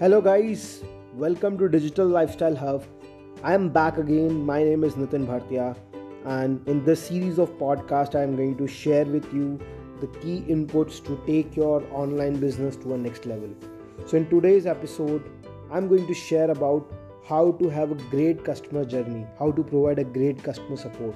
Hello, 0.00 0.20
guys. 0.20 0.82
Welcome 1.14 1.56
to 1.58 1.68
Digital 1.68 2.08
Lifestyle 2.08 2.56
Hub. 2.56 2.84
I 3.44 3.54
am 3.54 3.68
back 3.68 3.96
again. 3.96 4.44
My 4.44 4.64
name 4.64 4.82
is 4.82 4.94
Nitin 4.94 5.24
Bhartia, 5.24 5.76
and 6.24 6.66
in 6.68 6.84
this 6.84 7.06
series 7.06 7.38
of 7.38 7.52
podcast, 7.60 8.16
I 8.16 8.24
am 8.24 8.34
going 8.34 8.56
to 8.56 8.66
share 8.66 9.04
with 9.04 9.32
you 9.32 9.60
the 10.00 10.08
key 10.18 10.40
inputs 10.48 10.98
to 11.04 11.16
take 11.28 11.54
your 11.54 11.84
online 11.92 12.40
business 12.40 12.74
to 12.78 12.94
a 12.94 12.98
next 12.98 13.24
level. 13.24 13.54
So, 14.04 14.16
in 14.16 14.28
today's 14.28 14.66
episode, 14.66 15.30
I'm 15.70 15.86
going 15.86 16.08
to 16.08 16.14
share 16.14 16.50
about 16.50 16.92
how 17.24 17.52
to 17.52 17.68
have 17.68 17.92
a 17.92 18.02
great 18.16 18.44
customer 18.44 18.84
journey, 18.84 19.24
how 19.38 19.52
to 19.52 19.62
provide 19.62 20.00
a 20.00 20.04
great 20.18 20.42
customer 20.42 20.76
support. 20.76 21.14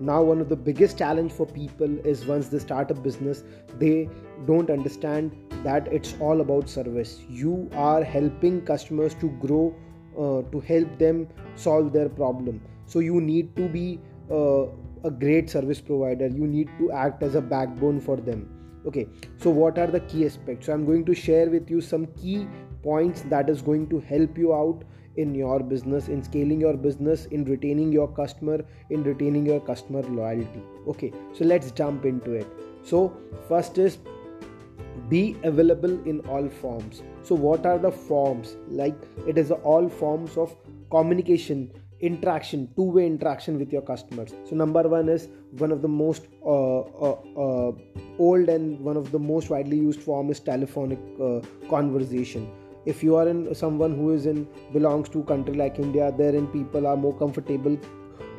Now, 0.00 0.22
one 0.22 0.40
of 0.40 0.48
the 0.48 0.56
biggest 0.56 0.96
challenge 0.96 1.32
for 1.32 1.46
people 1.46 1.98
is 2.06 2.24
once 2.24 2.48
they 2.48 2.58
start 2.58 2.90
a 2.90 2.94
business, 2.94 3.44
they 3.78 4.08
don't 4.46 4.70
understand 4.70 5.36
that 5.62 5.86
it's 5.92 6.14
all 6.20 6.40
about 6.40 6.70
service. 6.70 7.20
You 7.28 7.68
are 7.74 8.02
helping 8.02 8.62
customers 8.62 9.14
to 9.16 9.28
grow 9.46 9.74
uh, 10.18 10.42
to 10.50 10.60
help 10.60 10.98
them 10.98 11.28
solve 11.54 11.92
their 11.92 12.08
problem. 12.08 12.62
So 12.86 13.00
you 13.00 13.20
need 13.20 13.54
to 13.56 13.68
be 13.68 14.00
uh, 14.30 14.64
a 15.04 15.10
great 15.10 15.50
service 15.50 15.80
provider. 15.80 16.28
You 16.28 16.46
need 16.46 16.70
to 16.78 16.90
act 16.92 17.22
as 17.22 17.34
a 17.34 17.42
backbone 17.42 18.00
for 18.00 18.16
them. 18.16 18.48
Okay 18.86 19.06
so 19.36 19.50
what 19.50 19.78
are 19.78 19.86
the 19.86 20.00
key 20.00 20.24
aspects? 20.24 20.66
So 20.66 20.72
i'm 20.72 20.86
going 20.86 21.04
to 21.04 21.14
share 21.14 21.50
with 21.50 21.70
you 21.70 21.82
some 21.82 22.06
key 22.06 22.48
points 22.82 23.22
that 23.22 23.50
is 23.50 23.60
going 23.60 23.88
to 23.88 24.00
help 24.00 24.38
you 24.38 24.54
out 24.54 24.84
in 25.22 25.34
your 25.34 25.58
business 25.72 26.08
in 26.08 26.22
scaling 26.22 26.60
your 26.60 26.76
business 26.76 27.26
in 27.26 27.44
retaining 27.44 27.92
your 27.92 28.08
customer 28.20 28.58
in 28.90 29.02
retaining 29.02 29.46
your 29.46 29.60
customer 29.60 30.02
loyalty. 30.02 30.62
Okay 30.86 31.12
so 31.32 31.44
let's 31.44 31.70
jump 31.72 32.04
into 32.04 32.32
it. 32.32 32.46
So 32.82 33.12
first 33.48 33.78
is 33.78 33.98
be 35.08 35.36
available 35.42 35.92
in 36.06 36.20
all 36.20 36.48
forms. 36.48 37.02
So 37.22 37.34
what 37.34 37.66
are 37.66 37.78
the 37.78 37.90
forms? 37.90 38.56
Like 38.68 38.96
it 39.26 39.38
is 39.38 39.50
all 39.50 39.88
forms 39.88 40.36
of 40.36 40.56
communication 40.90 41.70
interaction 42.00 42.68
two-way 42.76 43.06
interaction 43.06 43.58
with 43.58 43.72
your 43.72 43.82
customers. 43.82 44.34
So 44.48 44.56
number 44.56 44.88
one 44.88 45.08
is 45.08 45.28
one 45.58 45.70
of 45.70 45.82
the 45.82 45.88
most 45.88 46.26
uh, 46.44 46.80
uh, 46.80 47.18
uh, 47.36 47.72
old 48.18 48.48
and 48.48 48.80
one 48.80 48.96
of 48.96 49.12
the 49.12 49.18
most 49.18 49.50
widely 49.50 49.76
used 49.76 50.00
form 50.00 50.30
is 50.30 50.40
telephonic 50.40 50.98
uh, 51.20 51.40
conversation 51.68 52.50
if 52.86 53.02
you 53.02 53.16
are 53.16 53.28
in 53.28 53.54
someone 53.54 53.94
who 53.94 54.12
is 54.12 54.26
in 54.26 54.46
belongs 54.72 55.08
to 55.08 55.22
country 55.24 55.54
like 55.54 55.78
india 55.78 56.12
therein 56.16 56.46
people 56.46 56.86
are 56.86 56.96
more 56.96 57.14
comfortable 57.16 57.76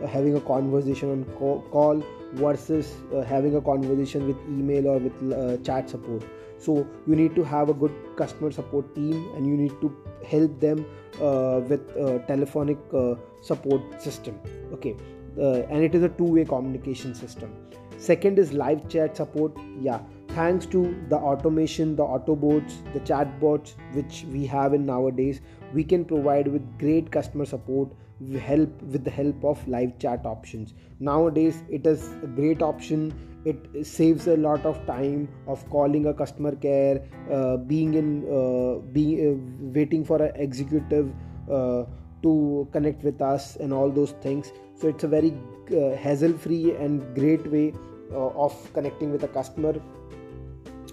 uh, 0.01 0.07
having 0.07 0.35
a 0.35 0.41
conversation 0.41 1.11
on 1.11 1.23
call 1.71 2.03
versus 2.33 2.93
uh, 3.13 3.21
having 3.21 3.55
a 3.55 3.61
conversation 3.61 4.27
with 4.27 4.37
email 4.47 4.87
or 4.87 4.97
with 4.97 5.63
chat 5.65 5.89
support. 5.89 6.23
So 6.57 6.87
you 7.05 7.15
need 7.15 7.35
to 7.35 7.43
have 7.43 7.69
a 7.69 7.73
good 7.73 7.91
customer 8.15 8.51
support 8.51 8.95
team 8.95 9.29
and 9.35 9.45
you 9.45 9.57
need 9.57 9.73
to 9.81 9.95
help 10.25 10.59
them 10.59 10.85
uh, 11.21 11.61
with 11.67 11.81
uh, 11.97 12.19
telephonic 12.19 12.77
uh, 12.93 13.15
support 13.41 14.01
system. 14.01 14.39
Okay 14.73 14.95
uh, 15.37 15.63
and 15.69 15.83
it 15.83 15.95
is 15.95 16.03
a 16.03 16.09
two 16.09 16.25
way 16.25 16.45
communication 16.45 17.15
system. 17.15 17.53
Second 17.97 18.39
is 18.39 18.53
live 18.53 18.87
chat 18.89 19.15
support. 19.15 19.55
Yeah 19.79 19.99
thanks 20.35 20.65
to 20.65 20.95
the 21.09 21.15
automation 21.15 21.95
the 21.95 22.03
autobots 22.03 22.77
the 22.93 22.99
chatbots 23.01 23.75
which 23.93 24.25
we 24.31 24.45
have 24.45 24.73
in 24.73 24.85
nowadays 24.85 25.41
we 25.73 25.83
can 25.83 26.05
provide 26.05 26.47
with 26.47 26.77
great 26.79 27.11
customer 27.11 27.45
support 27.45 27.91
help 28.39 28.81
with 28.83 29.03
the 29.03 29.09
help 29.09 29.43
of 29.43 29.67
live 29.67 29.97
chat 29.99 30.25
options. 30.25 30.73
Nowadays 30.99 31.63
it 31.69 31.85
is 31.87 32.09
a 32.23 32.27
great 32.27 32.61
option. 32.61 33.13
It 33.45 33.85
saves 33.85 34.27
a 34.27 34.37
lot 34.37 34.65
of 34.65 34.85
time 34.85 35.27
of 35.47 35.67
calling 35.69 36.05
a 36.05 36.13
customer 36.13 36.55
care 36.55 37.01
uh, 37.31 37.57
being 37.57 37.95
in 37.95 38.23
uh, 38.29 38.79
being 38.93 39.15
uh, 39.27 39.71
waiting 39.73 40.05
for 40.05 40.21
an 40.21 40.35
executive 40.35 41.11
uh, 41.51 41.85
to 42.21 42.67
connect 42.71 43.03
with 43.03 43.19
us 43.21 43.55
and 43.55 43.73
all 43.73 43.89
those 43.89 44.11
things. 44.21 44.51
So 44.75 44.87
it's 44.87 45.03
a 45.03 45.07
very 45.07 45.33
uh, 45.75 45.95
hassle 45.95 46.37
free 46.37 46.75
and 46.75 47.15
great 47.15 47.51
way 47.51 47.73
uh, 48.11 48.27
of 48.45 48.55
connecting 48.73 49.11
with 49.11 49.23
a 49.23 49.27
customer 49.27 49.81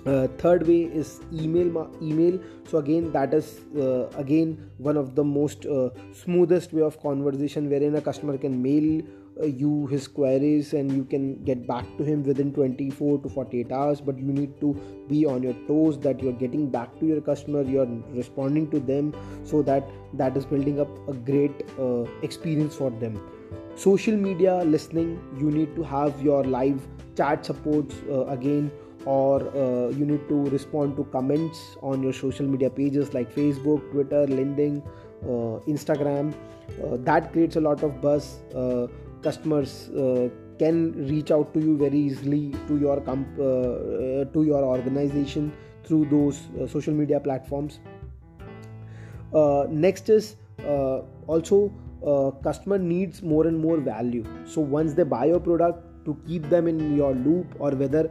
uh, 0.06 0.28
third 0.38 0.66
way 0.66 0.82
is 0.82 1.20
email 1.32 1.91
email. 2.03 2.38
So 2.69 2.78
again 2.78 3.12
that 3.12 3.34
is 3.34 3.60
uh, 3.76 4.09
again 4.16 4.70
one 4.78 4.97
of 4.97 5.14
the 5.14 5.25
most 5.25 5.66
uh, 5.66 5.91
smoothest 6.12 6.72
way 6.72 6.82
of 6.82 7.00
conversation 7.03 7.70
wherein 7.70 7.94
a 7.97 8.00
customer 8.00 8.38
can 8.38 8.62
mail 8.62 9.03
uh, 9.41 9.47
you 9.47 9.87
his 9.87 10.08
queries 10.08 10.72
and 10.72 10.92
you 10.92 11.04
can 11.04 11.42
get 11.44 11.66
back 11.66 11.84
to 11.97 12.04
him 12.04 12.22
within 12.25 12.53
24 12.53 13.19
to 13.19 13.28
48 13.28 13.72
hours. 13.72 14.00
But 14.00 14.19
you 14.19 14.32
need 14.32 14.60
to 14.60 14.75
be 15.08 15.25
on 15.26 15.42
your 15.42 15.54
toes 15.66 15.98
that 16.00 16.22
you're 16.22 16.32
getting 16.32 16.70
back 16.70 16.98
to 17.00 17.06
your 17.06 17.20
customer 17.20 17.62
you're 17.62 17.88
responding 18.10 18.70
to 18.70 18.81
them. 18.81 19.14
So 19.44 19.62
that 19.62 19.88
that 20.14 20.37
is 20.37 20.47
building 20.47 20.81
up 20.81 21.08
a 21.08 21.12
great 21.12 21.64
uh, 21.78 22.04
experience 22.22 22.75
for 22.75 22.91
them. 22.91 23.20
Social 23.76 24.16
media 24.16 24.56
listening 24.64 25.20
you 25.38 25.50
need 25.50 25.75
to 25.76 25.82
have 25.82 26.20
your 26.20 26.44
live 26.44 26.87
chat 27.16 27.44
supports 27.44 27.94
uh, 28.10 28.26
again 28.26 28.70
or 29.04 29.48
uh, 29.56 29.88
you 29.91 30.04
need 30.04 30.28
to 30.28 30.44
respond 30.50 30.97
to 30.97 31.04
comments 31.04 31.76
on 31.82 32.03
your 32.03 32.12
social 32.12 32.47
media 32.47 32.69
pages 32.69 33.14
like 33.14 33.34
facebook 33.34 33.91
twitter 33.92 34.26
linkedin 34.26 34.82
uh, 35.25 35.59
instagram. 35.66 36.32
Uh, 36.82 36.97
that 36.98 37.32
creates 37.32 37.56
a 37.56 37.60
lot 37.60 37.82
of 37.82 38.00
buzz. 38.00 38.38
Uh, 38.54 38.87
customers 39.22 39.88
uh, 39.91 40.28
can 40.58 40.92
reach 41.08 41.32
out 41.32 41.53
to 41.54 41.60
you 41.60 41.76
very 41.76 41.98
easily 41.98 42.54
to 42.69 42.78
your 42.78 43.00
comp- 43.00 43.38
uh, 43.38 44.25
to 44.32 44.44
your 44.44 44.62
organization 44.62 45.53
through 45.84 46.04
those 46.04 46.41
social 46.70 46.94
media 46.94 47.19
platforms. 47.19 47.81
Next 49.70 50.08
is 50.08 50.37
also 51.26 51.72
customer 52.44 52.78
needs 52.78 53.22
more 53.22 53.47
and 53.47 53.58
more 53.58 53.78
value. 53.78 54.25
So 54.44 54.60
once 54.60 54.92
they 54.92 55.03
buy 55.03 55.25
your 55.26 55.41
product 55.41 56.04
to 56.04 56.16
keep 56.26 56.48
them 56.48 56.69
in 56.69 56.97
your 56.97 57.14
loop 57.14 57.56
or 57.58 57.70
whether 57.70 58.10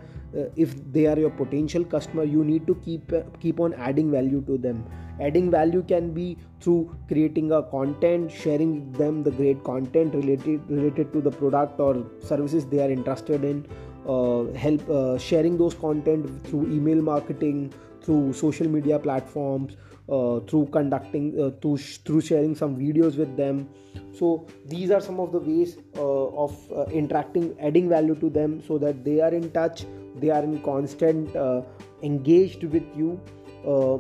if 0.55 0.75
they 0.91 1.05
are 1.07 1.17
your 1.17 1.29
potential 1.29 1.83
customer 1.83 2.23
you 2.23 2.43
need 2.43 2.67
to 2.67 2.75
keep 2.75 3.11
uh, 3.13 3.21
keep 3.39 3.59
on 3.59 3.73
adding 3.73 4.11
value 4.11 4.41
to 4.47 4.57
them. 4.57 4.85
Adding 5.19 5.49
value 5.49 5.81
can 5.81 6.13
be 6.13 6.37
through 6.59 6.95
creating 7.07 7.51
a 7.51 7.63
content 7.63 8.31
sharing 8.31 8.91
them 8.93 9.23
the 9.23 9.31
great 9.31 9.63
content 9.63 10.13
related 10.13 10.69
related 10.69 11.11
to 11.13 11.21
the 11.21 11.31
product 11.31 11.79
or 11.79 12.05
services 12.19 12.65
they 12.65 12.79
are 12.79 12.91
interested 12.91 13.43
in 13.43 13.65
uh, 14.07 14.43
help 14.53 14.89
uh, 14.89 15.17
sharing 15.17 15.57
those 15.57 15.73
content 15.73 16.29
through 16.47 16.63
email 16.71 17.01
marketing 17.01 17.73
through 18.01 18.33
social 18.33 18.67
media 18.67 18.99
platforms 18.99 19.75
uh, 20.09 20.39
through 20.41 20.65
conducting 20.71 21.37
uh, 21.37 21.49
through, 21.61 21.77
through 21.77 22.21
sharing 22.21 22.55
some 22.55 22.77
videos 22.77 23.17
with 23.17 23.35
them. 23.35 23.67
So 24.13 24.47
these 24.65 24.89
are 24.89 25.01
some 25.01 25.19
of 25.19 25.33
the 25.33 25.39
ways 25.39 25.77
uh, 25.97 26.27
of 26.45 26.55
uh, 26.71 26.85
interacting 26.85 27.55
adding 27.59 27.89
value 27.89 28.15
to 28.15 28.29
them 28.29 28.63
so 28.65 28.77
that 28.77 29.03
they 29.03 29.19
are 29.19 29.33
in 29.33 29.51
touch 29.51 29.85
they 30.15 30.29
are 30.29 30.43
in 30.43 30.61
constant 30.61 31.35
uh, 31.35 31.61
engaged 32.03 32.63
with 32.63 32.83
you 32.95 33.19
uh, 33.67 33.97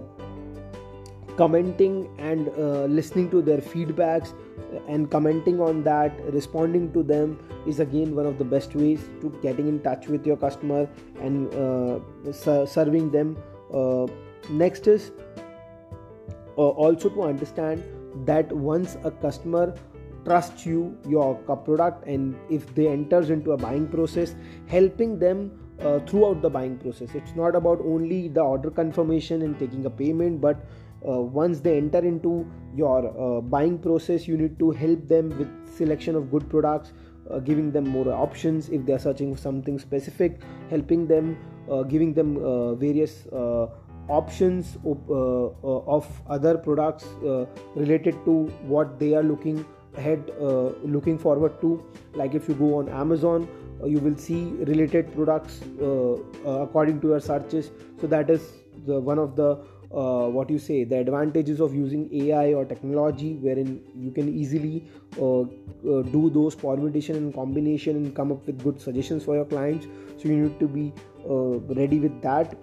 commenting 1.35 2.09
and 2.17 2.47
listening 2.91 3.29
to 3.29 3.41
their 3.41 3.59
feedbacks 3.59 4.33
and 4.87 5.11
commenting 5.11 5.59
on 5.61 5.83
that 5.83 6.11
responding 6.33 6.91
to 6.93 7.03
them 7.03 7.37
is 7.67 7.79
again 7.79 8.15
one 8.15 8.25
of 8.25 8.39
the 8.39 8.43
best 8.43 8.73
ways 8.75 9.09
to 9.21 9.29
getting 9.43 9.67
in 9.67 9.79
touch 9.81 10.07
with 10.07 10.25
your 10.25 10.37
customer 10.37 10.89
and 11.19 11.51
serving 12.33 13.11
them. 13.11 13.37
Next 14.49 14.87
is 14.87 15.11
also 16.63 17.09
to 17.09 17.23
understand 17.23 17.83
that 18.25 18.51
once 18.51 18.97
a 19.03 19.11
customer 19.11 19.73
trusts 20.25 20.65
you 20.65 20.97
your 21.07 21.35
product 21.35 22.05
and 22.05 22.35
if 22.49 22.73
they 22.75 22.87
enters 22.87 23.29
into 23.29 23.51
a 23.53 23.57
buying 23.57 23.87
process 23.87 24.35
helping 24.67 25.17
them 25.19 25.51
uh, 25.79 25.99
throughout 25.99 26.41
the 26.41 26.49
buying 26.49 26.77
process. 26.77 27.13
It's 27.13 27.35
not 27.35 27.55
about 27.55 27.79
only 27.81 28.27
the 28.27 28.41
order 28.41 28.71
confirmation 28.71 29.43
and 29.43 29.57
taking 29.59 29.85
a 29.85 29.89
payment 29.89 30.41
but 30.41 30.65
uh, 31.07 31.21
once 31.21 31.59
they 31.59 31.77
enter 31.77 31.99
into 31.99 32.45
your 32.75 32.99
uh, 33.07 33.41
buying 33.41 33.77
process 33.77 34.27
you 34.27 34.37
need 34.37 34.57
to 34.59 34.71
help 34.71 35.07
them 35.07 35.29
with 35.37 35.47
selection 35.77 36.15
of 36.15 36.31
good 36.31 36.49
products 36.49 36.93
uh, 37.29 37.39
giving 37.39 37.71
them 37.71 37.87
more 37.87 38.11
options. 38.11 38.69
If 38.69 38.85
they 38.85 38.93
are 38.93 38.99
searching 38.99 39.35
for 39.35 39.41
something 39.41 39.77
specific 39.79 40.41
helping 40.69 41.07
them 41.07 41.37
uh, 41.69 41.83
giving 41.83 42.13
them 42.13 42.35
various 42.79 43.27
options 44.07 44.77
of, 44.85 44.97
uh, 45.09 45.45
uh, 45.63 45.97
of 45.97 46.07
other 46.27 46.57
products 46.57 47.05
uh, 47.25 47.45
related 47.75 48.13
to 48.25 48.45
what 48.73 48.99
they 48.99 49.13
are 49.13 49.23
looking 49.23 49.65
ahead 49.95 50.31
looking 50.83 51.17
forward 51.17 51.59
to. 51.61 51.83
Like 52.13 52.35
if 52.35 52.47
you 52.47 52.53
go 52.53 52.75
on 52.75 52.89
amazon 52.89 53.47
you 53.85 53.99
will 53.99 54.15
see 54.15 54.43
related 54.71 55.11
products 55.15 55.59
according 56.45 57.01
to 57.01 57.07
your 57.07 57.19
searches. 57.19 57.71
So 57.99 58.07
that 58.07 58.29
is 58.29 58.41
the 58.85 58.99
one 58.99 59.17
of 59.17 59.35
the 59.35 59.57
uh, 59.91 60.27
what 60.27 60.49
you 60.49 60.59
say 60.59 60.83
the 60.83 60.97
advantages 60.97 61.59
of 61.61 61.73
using 61.73 62.09
ai 62.13 62.53
or 62.53 62.65
technology 62.65 63.35
wherein 63.35 63.81
you 63.95 64.11
can 64.11 64.27
easily 64.27 64.85
uh, 65.17 65.41
uh, 65.41 65.45
do 66.11 66.29
those 66.29 66.55
permutation 66.55 67.15
and 67.15 67.33
combination 67.33 67.95
and 67.95 68.13
come 68.15 68.31
up 68.31 68.45
with 68.45 68.61
good 68.63 68.81
suggestions 68.81 69.23
for 69.23 69.35
your 69.35 69.45
clients. 69.45 69.87
So 70.17 70.27
you 70.27 70.35
need 70.35 70.59
to 70.59 70.67
be 70.67 70.93
ready 71.25 71.99
with 71.99 72.21
that 72.21 72.55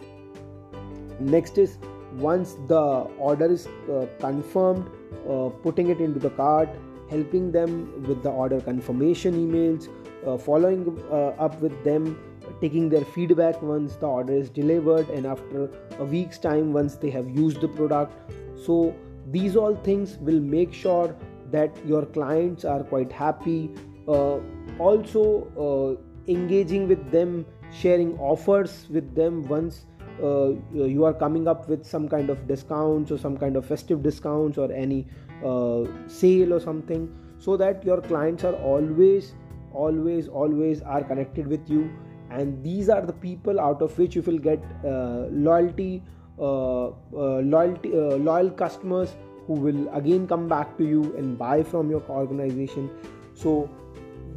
next 1.20 1.58
is 1.58 1.78
once 2.16 2.56
the 2.69 2.84
order 3.19 3.50
is 3.52 3.66
uh, 3.66 4.06
confirmed 4.20 4.88
uh, 5.28 5.49
putting 5.62 5.88
it 5.90 6.00
into 6.00 6.19
the 6.19 6.31
cart 6.31 6.69
helping 7.11 7.50
them 7.52 7.93
with 8.06 8.22
the 8.22 8.31
order 8.31 8.61
confirmation 8.61 9.34
emails 9.34 9.88
uh, 10.26 10.38
following 10.38 11.02
uh, 11.11 11.46
up 11.46 11.61
with 11.61 11.82
them 11.84 12.16
taking 12.61 12.88
their 12.88 13.05
feedback 13.05 13.61
once 13.62 13.96
the 13.96 14.06
order 14.06 14.32
is 14.32 14.50
delivered 14.50 15.08
and 15.11 15.26
after 15.26 15.70
a 15.99 16.05
week's 16.05 16.38
time 16.38 16.72
once 16.72 16.96
they 16.96 17.11
have 17.11 17.28
used 17.28 17.60
the 17.60 17.69
product. 17.69 18.32
So 18.56 18.94
these 19.31 19.56
all 19.56 19.75
things 19.76 20.17
will 20.19 20.40
make 20.40 20.72
sure 20.72 21.14
that 21.50 21.76
your 21.87 22.05
clients 22.06 22.64
are 22.64 22.82
quite 22.82 23.12
happy. 23.12 23.70
Uh, 24.06 24.38
also 24.78 25.25
uh, 25.67 26.31
engaging 26.31 26.88
with 26.88 27.10
them 27.10 27.46
sharing 27.72 28.19
offers 28.19 28.87
with 28.90 29.14
them 29.14 29.43
once 29.49 29.87
uh, 30.22 30.52
you 30.72 31.05
are 31.05 31.12
coming 31.12 31.49
up 31.49 31.69
with 31.69 31.84
some 31.84 32.08
kind 32.08 32.31
of 32.31 32.46
discounts 32.46 33.11
or 33.11 33.19
some 33.19 33.37
kind 33.37 33.56
of 33.56 33.66
festive 33.66 34.02
discounts 34.02 34.58
or 34.58 34.72
any 34.72 35.06
uh, 35.44 35.84
sale 36.06 36.55
or 36.55 36.61
something 36.61 37.08
so 37.38 37.56
that 37.56 37.84
your 37.84 38.00
clients 38.00 38.44
are 38.44 38.55
always 38.55 39.34
always 39.72 40.28
always 40.28 40.82
are 40.82 41.02
connected 41.02 41.46
with 41.46 41.69
you. 41.69 41.90
And 42.31 42.62
these 42.64 42.88
are 42.88 43.02
the 43.02 43.12
people 43.12 43.61
out 43.61 43.82
of 43.82 43.96
which 43.99 44.16
you 44.16 44.22
will 44.22 44.38
get 44.38 44.62
uh, 44.84 45.26
loyalty 45.31 46.02
uh, 46.38 46.87
uh, 46.87 46.93
loyalty 47.12 47.93
uh, 47.93 48.17
loyal 48.17 48.50
customers 48.50 49.14
who 49.46 49.52
will 49.55 49.88
again 49.94 50.26
come 50.26 50.49
back 50.49 50.76
to 50.78 50.84
you 50.84 51.14
and 51.17 51.38
buy 51.38 51.62
from 51.62 51.90
your 51.90 52.02
organization. 52.08 52.90
So 53.34 53.70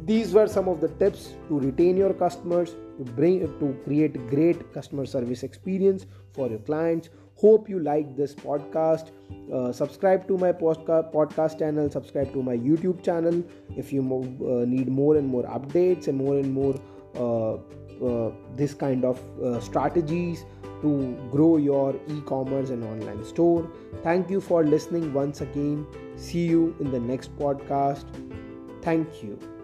these 0.08 0.32
were 0.32 0.46
some 0.48 0.68
of 0.68 0.80
the 0.80 0.88
tips 1.00 1.34
to 1.48 1.60
retain 1.60 1.96
your 1.96 2.14
customers 2.14 2.74
to 2.96 3.04
bring 3.16 3.40
to 3.60 3.76
create 3.84 4.14
great 4.28 4.60
customer 4.72 5.04
service 5.04 5.42
experience 5.42 6.06
for 6.32 6.48
your 6.48 6.60
clients. 6.60 7.10
Hope 7.34 7.68
you 7.68 7.78
like 7.78 8.16
this 8.16 8.34
podcast. 8.34 9.10
Uh, 9.52 9.70
subscribe 9.70 10.26
to 10.28 10.38
my 10.38 10.50
podcast 10.52 11.58
channel 11.58 11.90
subscribe 11.90 12.32
to 12.32 12.42
my 12.42 12.56
youtube 12.56 13.02
channel. 13.04 13.42
If 13.76 13.92
you 13.92 14.02
mo- 14.02 14.22
uh, 14.52 14.64
need 14.64 14.88
more 14.88 15.16
and 15.16 15.28
more 15.28 15.44
updates 15.58 16.08
and 16.08 16.18
more 16.18 16.38
and 16.38 16.52
more 16.52 16.74
uh, 17.16 17.58
uh 18.08 18.30
this 18.56 18.74
kind 18.74 19.04
of 19.04 19.20
uh, 19.42 19.60
strategies 19.60 20.44
to 20.82 20.90
grow 21.30 21.56
your 21.58 21.94
e-commerce 22.16 22.70
and 22.70 22.82
online 22.84 23.24
store. 23.24 23.70
Thank 24.02 24.30
you 24.30 24.40
for 24.40 24.64
listening 24.64 25.12
once 25.12 25.42
again. 25.42 25.86
See 26.16 26.46
you 26.46 26.74
in 26.80 26.90
the 26.92 27.00
next 27.00 27.36
podcast. 27.36 28.04
Thank 28.82 29.22
you 29.22 29.57